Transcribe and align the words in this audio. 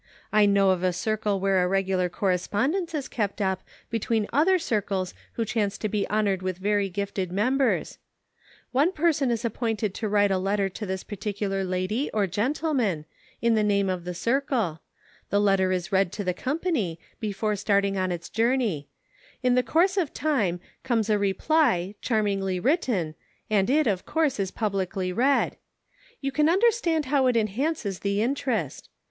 I 0.33 0.47
know 0.47 0.71
of 0.71 0.81
a 0.81 0.93
circle 0.93 1.39
where 1.39 1.63
a 1.63 1.67
regular 1.67 2.09
correspondence 2.09 2.95
is 2.95 3.07
kept 3.07 3.39
up 3.39 3.61
between 3.91 4.25
other 4.33 4.57
circles 4.57 5.13
who 5.33 5.45
chance 5.45 5.77
to 5.77 5.87
be 5.87 6.07
honored 6.09 6.41
with 6.41 6.57
very 6.57 6.89
gifted 6.89 7.31
members. 7.31 7.99
"One 8.71 8.93
person 8.93 9.29
is 9.29 9.45
appointed 9.45 9.93
to 9.93 10.09
write 10.09 10.31
a 10.31 10.39
letter 10.39 10.69
to 10.69 10.87
this 10.87 11.03
particular 11.03 11.63
lady 11.63 12.09
or 12.15 12.25
gentleman, 12.25 13.05
in 13.43 13.53
the 13.53 13.61
name 13.63 13.89
of 13.91 14.03
the 14.03 14.15
circle; 14.15 14.81
the 15.29 15.39
letter 15.39 15.71
is 15.71 15.91
read 15.91 16.11
to 16.13 16.23
the 16.23 16.33
company, 16.33 16.99
before 17.19 17.55
starting 17.55 17.95
on 17.95 18.11
its 18.11 18.27
journey; 18.27 18.87
in 19.43 19.53
the 19.53 19.61
course 19.61 19.97
of 19.97 20.15
time 20.15 20.59
comes 20.83 21.11
a 21.11 21.19
reply, 21.19 21.93
charmingly 22.01 22.59
written, 22.59 23.13
and 23.51 23.69
it, 23.69 23.85
of 23.85 24.07
course, 24.07 24.39
is 24.39 24.49
264 24.49 24.49
"in 24.49 24.69
his 24.73 24.77
name." 24.81 25.13
publicly 25.13 25.13
read; 25.13 25.57
you 26.21 26.31
can 26.31 26.49
understand 26.49 27.05
how 27.05 27.27
it 27.27 27.37
enhances 27.37 27.99
the 27.99 28.19
interest. 28.23 28.89